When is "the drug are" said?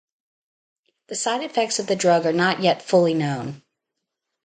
1.85-2.33